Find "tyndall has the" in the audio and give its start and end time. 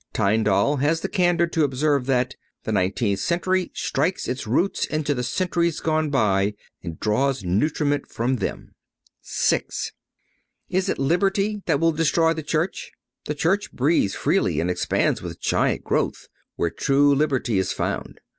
0.13-1.07